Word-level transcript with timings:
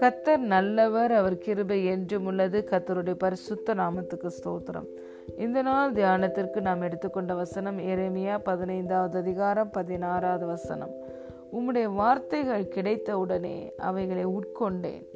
கத்தர் 0.00 0.38
நல்லவர் 0.38 1.12
அவர் 1.12 1.38
கிருபை 1.38 1.84
என்றும் 1.84 2.24
உள்ளது. 2.24 2.64
கத்தருடைய 2.70 3.14
பரிசுத்த 3.18 3.74
நாமத்துக்கு 3.74 4.30
ஸ்தோத்திரம். 4.30 4.86
இந்த 5.38 5.62
நாள் 5.62 5.92
தியானத்திற்கு 5.92 6.60
நாம் 6.60 6.80
எடுத்துக்கொண்ட 6.80 7.34
வசனம் 7.34 7.78
எரேமியா 7.78 8.38
பதினைந்தாவது 8.38 9.18
அதிகாரம் 9.18 9.70
பதினாறாவது 9.70 10.46
வசனம். 10.46 10.90
உம்முடைய 11.52 11.94
வார்த்தைகள் 11.94 12.68
கிடைத்தவுடனே 12.68 13.74
அவைகளை 13.76 14.26
உட்கொண்டேன். 14.26 15.06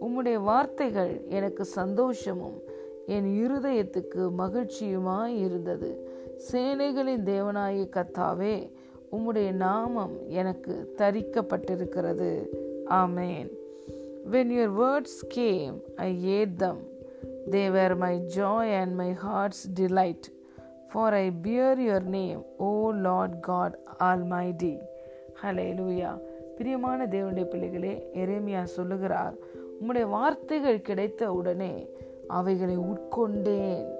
உம்முடைய 0.00 0.34
வார்த்தைகள் 0.34 1.20
எனக்கு 1.28 1.64
சந்தோஷமும் 1.64 2.62
என் 3.06 3.46
இருதயத்துக்கு 3.46 4.30
மகிழ்ச்சியுமாய் 4.38 5.38
இருந்தது. 5.44 6.08
சேனைகளின் 6.52 7.24
தேவனாய 7.24 7.88
கத்தாவே 7.88 8.70
உம்முடைய 9.12 9.52
நாமம் 9.52 10.16
எனக்கு 10.28 10.94
தரிக்கப்பட்டிருக்கிறது. 10.96 12.46
ஆமேன். 12.90 13.50
Words 14.30 15.26
came 15.28 15.82
I 15.96 16.28
ate 16.28 16.56
them 16.56 16.80
ate 17.50 17.96
my 17.96 18.22
joy 18.36 18.76
and 18.80 18.94
my 18.94 19.12
heart's 19.12 19.70
delight 19.80 20.22
for 20.92 21.12
I 21.12 21.30
bear 21.30 21.78
your 21.78 22.02
name 22.02 22.44
O 22.56 22.92
Lord 22.92 23.40
God 23.40 23.78
almighty 24.56 24.78
hallelujah 25.74 26.20
பிரியமான 26.56 27.06
தேவனுடைய 27.06 27.44
பிள்ளைகளே 27.44 28.08
எரேமியா 28.14 28.62
சொல்லுகிறார் 28.62 29.34
உம்முடைய 29.80 30.08
வார்த்தைகள் 30.08 30.80
கிடைத்த 30.80 31.32
உடனே 31.32 31.88
அவைகளை 32.28 32.78
உட்கொண்டேன். 32.78 33.94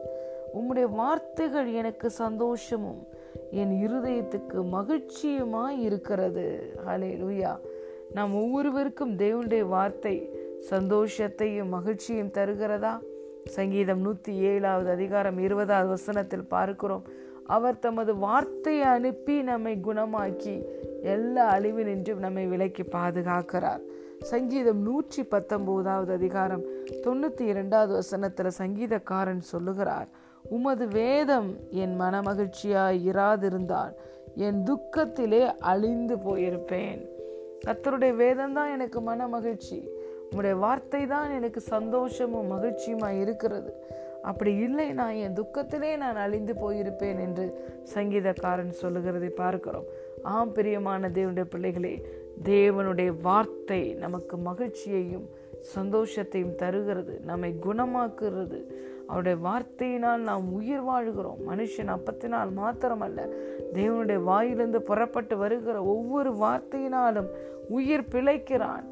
உம்முடைய 0.55 0.88
வார்த்தைகள் 0.91 1.73
எனக்கு 1.73 2.11
சந்தோஷமும் 2.11 3.06
என் 3.50 3.74
இருதயத்துக்கு 3.86 4.58
மகிழ்ச்சியுமாய் 4.76 5.78
இருக்கிறது. 5.78 6.74
ஹலே 6.86 7.10
லூயா 7.22 7.52
நாம் 8.12 8.34
ஒவ்வொருவருக்கும் 8.34 9.19
தேவனுடைய 9.19 9.69
வார்த்தை 9.69 10.30
சந்தோஷத்தையும் 10.70 11.72
மகிழ்ச்சியும் 11.77 12.34
தருகிறதா? 12.38 12.94
சங்கீதம் 13.44 14.00
நூற்றி 14.00 14.33
ஏழாவது 14.34 14.91
அதிகாரம் 14.91 15.38
இருபதாவது 15.38 15.88
வசனத்தில் 15.88 16.50
பார்க்கிறோம். 16.55 17.05
அவர் 17.46 17.78
தமது 17.78 18.16
வார்த்தையை 18.16 18.83
அனுப்பி 18.83 19.42
நம்மை 19.42 19.74
குணமாக்கி 19.83 20.55
எல்லா 21.02 21.44
அழிவு 21.46 21.84
நின்றும் 21.84 22.18
நம்மை 22.18 22.46
விலக்கி 22.46 22.83
பாதுகாக்கிறார். 22.83 23.83
சங்கீதம் 24.22 24.80
நூற்றி 24.83 25.22
பத்தொன்பதாவது 25.24 26.12
அதிகாரம் 26.12 26.64
தொண்ணூற்றி 27.06 27.41
இரண்டாவது 27.41 27.92
வசனத்தில் 27.92 28.58
சங்கீதக்காரன் 28.58 29.42
சொல்லுகிறார். 29.52 30.08
உமது 30.50 30.89
வேதம் 30.89 31.56
என் 31.70 32.00
மனமகிழ்ச்சியாய் 32.00 32.98
இராதிருந்தால் 33.12 33.94
என் 34.36 34.62
துக்கத்திலே 34.62 35.55
அழிந்து 35.58 36.16
போயிருப்பேன். 36.16 37.00
கத்தருடைய 37.66 38.14
வேதம் 38.16 38.52
தான் 38.52 38.70
எனக்கு 38.70 39.00
மன 39.00 39.28
மகிழ்ச்சி 39.28 39.89
உங்களுடைய 40.24 40.56
வார்த்தை 40.56 41.06
தான் 41.06 41.30
எனக்கு 41.30 41.61
சந்தோஷமும் 41.61 42.50
மகிழ்ச்சியுமா 42.52 43.20
இருக்கிறது. 43.22 43.72
அப்படி 44.22 44.55
இல்லை 44.56 44.92
நான் 44.92 45.14
என் 45.14 45.34
துக்கத்திலே 45.34 45.97
நான் 45.97 46.17
அழிந்து 46.17 46.55
போயிருப்பேன் 46.55 47.19
என்று 47.20 47.47
சங்கீதக்காரன் 47.94 48.70
சொல்லுகிறதை 48.70 49.28
பார்க்கிறோம். 49.28 49.84
ஆம் 50.22 50.52
பிரியமான 50.52 51.08
தேவனுடைய 51.08 51.44
பிள்ளைகளே 51.44 51.94
தேவனுடைய 52.42 53.20
வார்த்தை 53.20 53.94
நமக்கு 53.94 54.36
மகிழ்ச்சியையும் 54.36 55.27
சந்தோஷத்தையும் 55.77 56.55
தருகிறது 56.55 57.20
நம்மை 57.24 57.55
குணமாக்குறது 57.61 58.61
அவருடைய 59.06 59.36
வார்த்தையினால் 59.48 60.22
நாம் 60.28 60.52
உயிர் 60.52 60.82
வாழ்கிறோம். 60.82 61.40
மனுஷன் 61.48 61.92
அப்பத்தினால் 61.96 62.50
மாத்திரமல்ல 62.56 63.20
தேவனுடைய 63.74 64.22
வாயிலிருந்து 64.22 64.82
புறப்பட்டு 64.82 65.36
வருகிற 65.36 65.82
ஒவ்வொரு 65.82 66.32
வார்த்தையினாலும் 66.32 67.30
உயிர் 67.68 68.10
பிழைக்கிறான். 68.10 68.84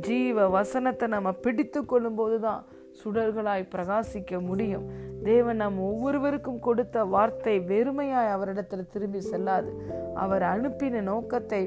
ஜீவ 0.00 0.48
வசனத்தை 0.48 1.08
நம்ம 1.08 1.32
பிடித்து 1.32 1.84
கொள்ளும்போது 1.84 2.40
தான் 2.40 2.64
சுடர்களாய் 3.00 3.70
பிரகாசிக்க 3.74 4.40
முடியும். 4.40 4.86
தேவன் 5.22 5.56
நம் 5.56 5.78
ஒவ்வொருவருக்கும் 5.78 6.60
கொடுத்த 6.60 7.04
வார்த்தை 7.04 7.60
வெறுமையாய் 7.60 8.34
அவரிடத்தில் 8.36 8.90
திரும்பி 8.92 9.20
செல்லாது. 9.20 9.70
அவர் 10.14 10.42
அனுப்பின 10.42 11.00
நோக்கத்தை 11.00 11.62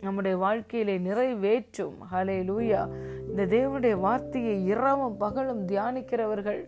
நம்முடைய 0.00 0.36
வாழ்க்கையிலே 0.36 0.98
நிறைவேற்றும். 0.98 1.94
ஹலே 2.12 2.36
லூயா 2.50 2.82
இந்த 3.28 3.46
தேவனுடைய 3.56 3.94
வார்த்தையை 4.06 4.56
இரவும் 4.72 5.16
பகலும் 5.16 5.62
தியானிக்கிறவர்கள் 5.68 6.62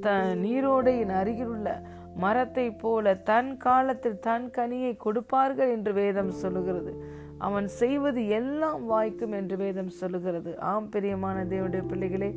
த 0.00 0.14
நீரோடையின் 0.44 1.12
அருகிலுள்ள 1.20 1.68
மரத்தை 2.24 2.66
போல 2.82 3.14
தன் 3.30 3.50
காலத்தில் 3.56 4.22
தன் 4.26 4.46
கனியை 4.50 4.92
கொடுப்பார்கள் 4.96 5.72
என்று 5.76 5.92
வேதம் 5.92 6.32
சொல்லுகிறது. 6.42 6.92
அவன் 7.38 7.66
செய்வது 7.80 8.20
எல்லாம் 8.38 8.84
வாய்க்கும் 8.86 9.32
என்று 9.32 9.56
வேதம் 9.56 9.92
சொல்லுகிறது. 10.00 10.52
ஆம் 10.70 10.88
பிரியமான 10.88 11.44
தேவனுடைய 11.44 11.84
பிள்ளைகளே 11.88 12.30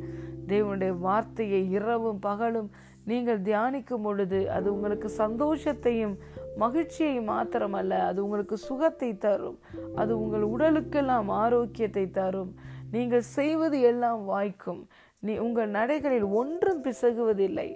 தேவனுடைய 0.46 0.92
வார்த்தையை 0.98 1.62
இரவும் 1.70 2.18
பகலும் 2.18 2.70
நீங்கள் 3.04 3.40
தியானிக்கும் 3.40 4.04
பொழுது 4.06 4.50
அது 4.56 4.66
உங்களுக்கு 4.74 5.08
சந்தோஷத்தையும் 5.18 6.14
மகிழ்ச்சியை 6.56 7.16
மாத்திரமல்ல 7.28 7.98
அது 8.08 8.18
உங்களுக்கு 8.24 8.56
சுகத்தை 8.68 9.10
தரும். 9.18 9.58
அது 9.94 10.12
உங்கள் 10.22 10.44
உடலுக்கெல்லாம் 10.54 11.30
ஆரோக்கியத்தை 11.42 12.04
தரும். 12.10 12.52
நீங்கள் 12.94 13.30
செய்வது 13.36 13.78
எல்லாம் 13.90 14.24
வாய்க்கும். 14.24 14.82
நீ 15.26 15.32
உங்கள் 15.44 15.70
நடைகளில் 15.70 16.26
ஒன்றும் 16.40 16.82
பிசகுவதில்லை. 16.84 17.66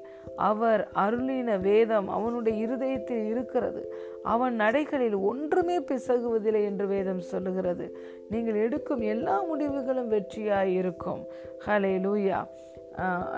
அவர் 0.49 0.83
அருளின 1.05 1.57
வேதம் 1.61 2.09
அவனுடைய 2.17 2.55
இருதயத்தில் 2.65 3.25
இருக்கிறது. 3.33 3.83
அவன் 4.35 4.55
நடைகளில் 4.61 5.17
ஒன்றுமே 5.31 5.77
பிசகுவதில்லை 5.91 6.63
என்று 6.71 6.87
வேதம் 6.95 7.23
சொல்லுகிறது. 7.33 7.87
நீங்கள் 8.33 8.61
எடுக்கும் 8.67 9.03
எல்லா 9.15 9.37
முடிவுகளும் 9.51 10.13
வெற்றியாய் 10.17 10.73
இருக்கும் 10.81 11.23
ஹலே 11.67 11.95
லூயா 12.07 12.41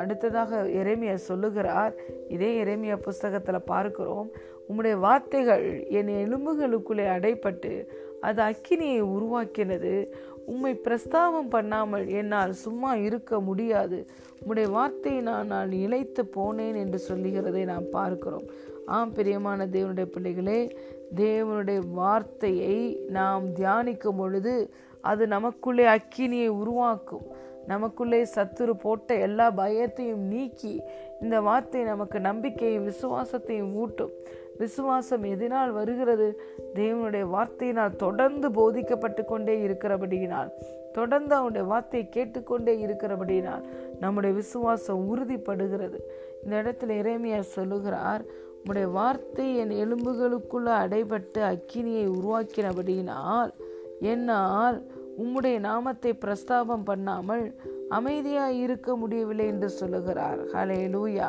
அடுத்ததாக 0.00 0.58
எரேமியா 0.80 1.14
சொல்லுகிறார். 1.30 1.94
இதே 2.34 2.50
எரேமியா 2.62 2.96
புஸ்தகத்தில் 3.06 3.68
பார்க்கிறோம். 3.72 4.28
உம்முடைய 4.68 4.94
வார்த்தைகள் 5.04 5.64
என் 5.98 6.10
எலும்புகளுக்குள்ளே 6.24 7.04
அடைப்பட்டு 7.16 7.72
அது 8.20 8.42
அக்கினியை 8.42 9.02
உருவாக்கினது. 9.02 10.08
உம்மை 10.46 10.80
பிரஸ்தாபம் 10.84 11.48
பண்ணாமல் 11.48 12.06
என்னால் 12.06 12.52
சும்மா 12.52 12.94
இருக்க 12.94 13.40
முடியாது. 13.40 14.06
உம்முடைய 14.40 14.66
வார்த்தையினால் 14.70 15.44
நான் 15.44 15.70
இழைத்து 15.70 16.22
போனேன் 16.36 16.76
என்று 16.76 16.98
சொல்லுகிறதை 16.98 17.64
நாம் 17.64 17.88
பார்க்கிறோம். 17.90 18.46
ஆம் 18.86 19.12
பிரியமான 19.12 19.66
தேவனுடைய 19.66 20.04
பிள்ளைகளே 20.04 20.78
தேவனுடைய 21.14 21.80
வார்த்தையை 21.92 23.00
நாம் 23.08 23.54
தியானிக்கும் 23.54 24.16
பொழுது 24.16 24.70
அது 25.00 25.26
நமக்குள்ளே 25.26 25.84
அக்கினியை 25.84 26.48
உருவாக்கும். 26.48 27.26
நமக்குள்ளே 27.66 28.26
சத்துரு 28.34 28.70
போட்ட 28.70 29.14
எல்லா 29.14 29.50
பயத்தையும் 29.50 30.24
நீக்கி 30.32 30.80
இந்த 31.20 31.40
வார்த்தை 31.40 31.82
நமக்கு 31.82 32.20
நம்பிக்கையும் 32.20 32.88
விசுவாசத்தையும் 32.88 33.72
ஊட்டும். 33.72 34.10
விசுவாசம் 34.58 35.22
எதனால் 35.22 35.72
வருகிறது? 35.72 36.28
தேவனுடைய 36.74 37.24
வார்த்தையினால் 37.34 38.00
தொடர்ந்து 38.04 38.50
போதிக்கப்பட்டு 38.50 39.24
கொண்டே 39.24 39.56
இருக்கிறபடியினால் 39.66 40.50
தொடர்ந்து 40.92 41.34
அவனுடைய 41.34 41.64
வார்த்தையை 41.66 42.08
கேட்டுக்கொண்டே 42.08 42.74
இருக்கிறபடியினால் 42.86 43.64
நம்முடைய 44.00 44.36
விசுவாசம் 44.36 45.06
உறுதிப்படுகிறது. 45.08 45.98
இந்த 46.42 46.54
இடத்துல 46.62 46.96
இறைமையா 47.02 47.40
சொல்லுகிறார் 47.40 48.24
உம்முடைய 48.58 48.86
வார்த்தை 48.90 49.56
என் 49.56 49.74
எலும்புகளுக்குள்ள 49.84 50.68
அடைபட்டு 50.84 51.40
அக்கினியை 51.52 52.06
உருவாக்கினபடியினால் 52.18 53.52
என்னால் 54.00 54.78
உம்முடைய 55.22 55.58
நாமத்தை 55.58 56.12
பிரஸ்தாபம் 56.24 56.84
பண்ணாமல் 56.84 57.44
அமைதியாக 57.88 58.58
இருக்க 58.64 58.96
முடியவில்லை 58.96 59.46
என்று 59.46 59.68
சொல்லுகிறார். 59.70 60.40
ஹலே 60.54 60.80
லூயா 60.94 61.28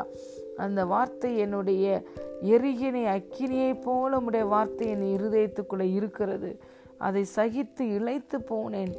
அந்த 0.57 0.85
வார்த்தை 0.85 1.38
என்னுடைய 1.38 2.03
எரிகினை 2.44 3.03
அக்கினியை 3.16 3.81
போல 3.81 4.19
உடைய 4.19 4.45
வார்த்தை 4.45 4.88
என் 4.90 5.07
இருதயத்துக்குள்ளே 5.18 5.94
இருக்கிறது. 5.94 6.59
அதை 6.97 7.26
சகித்து 7.35 7.84
இழைத்து 7.99 8.37
போனேன். 8.49 8.93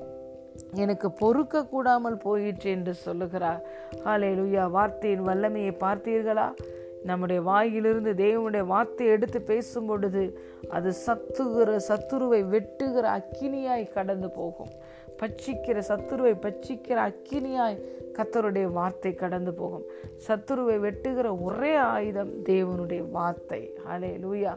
எனக்கு 0.74 1.12
பொறுக்க 1.12 1.66
கூடாமல் 1.66 2.16
போயிற்று 2.16 2.70
என்று 2.70 2.94
சொல்லுகிறார். 2.94 3.66
ஹாலே 4.04 4.30
லுயா 4.40 4.70
வார்த்தையின் 4.70 5.26
வல்லமையை 5.26 5.76
பார்த்தீர்களா? 5.80 6.48
நம்முடைய 7.08 7.40
வாயிலிருந்து 7.48 8.12
தேவனுடைய 8.24 8.64
வார்த்தை 8.72 9.06
எடுத்து 9.14 9.38
பேசும் 9.50 9.88
பொழுது 9.90 10.22
அது 10.76 10.90
சத்துகிற 11.06 11.76
சத்துருவை 11.88 12.40
வெட்டுகிற 12.54 13.04
அக்கினியாய் 13.18 13.92
கடந்து 13.96 14.28
போகும். 14.40 14.72
பச்சிக்கிற 15.20 15.78
சத்துருவை 15.90 16.34
பச்சிக்கிற 16.44 16.98
அக்கினியாய் 17.10 17.78
கத்தருடைய 18.16 18.66
வார்த்தை 18.76 19.12
கடந்து 19.22 19.52
போகும். 19.60 19.86
சத்துருவை 20.26 20.76
வெட்டுகிற 20.84 21.26
ஒரே 21.46 21.72
ஆயுதம் 21.92 22.32
தேவனுடைய 22.50 23.02
வார்த்தை. 23.16 23.62
ஹலே 23.88 24.12
லூயா 24.24 24.52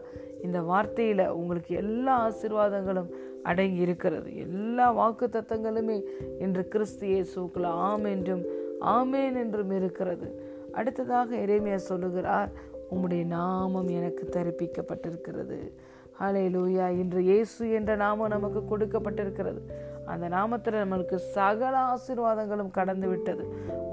இந்த 0.45 0.59
வார்த்தையில் 0.69 1.25
உங்களுக்கு 1.39 1.71
எல்லா 1.83 2.13
ஆசிர்வாதங்களும் 2.27 3.12
அடங்கி 3.50 3.81
இருக்கிறது 3.86 4.30
எல்லா 4.45 4.88
வாக்கு 5.00 5.27
தத்தங்களுமே 5.36 5.98
இன்று 6.45 6.63
கிறிஸ்து 6.74 7.06
இயேசுக்குள்ள 7.13 7.69
ஆம் 7.89 8.07
என்றும் 8.13 8.44
ஆமேன் 8.98 9.38
என்றும் 9.44 9.74
இருக்கிறது. 9.80 10.27
அடுத்ததாக 10.73 11.35
இறைமையா 11.35 11.75
சொல்லுகிறார் 11.75 12.51
உம்முடைய 12.91 13.25
நாமம் 13.25 13.88
எனக்கு 13.88 14.23
தரிப்பிக்கப்பட்டிருக்கிறது. 14.35 15.57
ஹலே 16.19 16.44
லூயா 16.56 16.88
இன்று 17.01 17.23
இயேசு 17.23 17.69
என்ற 17.71 17.95
நாமம் 17.95 18.33
நமக்கு 18.35 18.62
கொடுக்கப்பட்டிருக்கிறது. 18.71 19.62
அந்த 20.06 20.29
நாமத்தில் 20.29 20.81
நம்மளுக்கு 20.83 21.15
சகல 21.15 21.73
ஆசீர்வாதங்களும் 21.94 22.71
கடந்து 22.71 23.07
விட்டது 23.07 23.44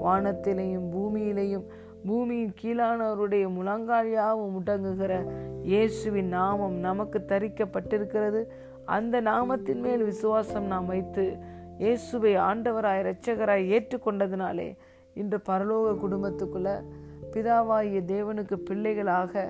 வானத்திலேயும் 0.03 0.87
பூமியிலேயும் 0.95 1.65
பூமியின் 2.05 2.53
கீழானவருடைய 2.61 3.45
முழங்காலியாகவும் 3.57 4.53
முடங்குகிற 4.57 5.13
இயேசுவின் 5.63 6.27
நாமம் 6.27 6.77
நமக்கு 6.79 7.19
தரிக்கப்பட்டிருக்கிறது. 7.27 8.41
அந்த 8.85 9.21
நாமத்தின் 9.21 9.81
மேல் 9.81 10.03
விசுவாசம் 10.03 10.67
நாம் 10.67 10.85
வைத்து 10.85 11.25
இயேசுவை 11.77 12.35
ஆண்டவராய் 12.35 13.01
இரட்சகராய் 13.03 13.69
ஏற்றுக்கொண்டதினாலே 13.75 14.69
இன்று 15.21 15.39
பரலோக 15.49 15.93
குடும்பத்துக்குள்ள 16.03 16.69
பிதாவாகிய 17.33 17.99
தேவனுக்கு 18.13 18.55
பிள்ளைகளாக 18.69 19.43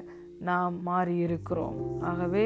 நாம் 0.50 0.76
மாறியிருக்கிறோம். 0.88 1.78
ஆகவே 2.10 2.46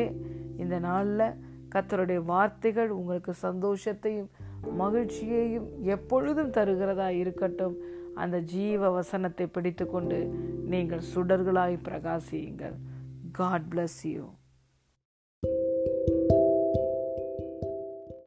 இந்த 0.63 0.75
நாளில் 0.87 1.25
கத்தருடைய 1.73 2.19
வார்த்தைகள் 2.31 2.91
உங்களுக்கு 2.99 3.33
சந்தோஷத்தையும் 3.47 4.29
மகிழ்ச்சியையும் 4.81 5.67
எப்பொழுதும் 5.95 6.53
தருகிறதா 6.57 7.07
இருக்கட்டும் 7.21 7.75
அந்த 8.21 8.37
ஜீவ 8.53 8.89
வசனத்தை 8.97 9.45
பிடித்துக்கொண்டு 9.55 10.19
நீங்கள் 10.73 11.07
சுடர்களாய் 11.13 11.83
பிரகாசியுங்கள். 11.87 12.77
God 13.39 13.67
bless 13.71 13.99
you 14.13 14.23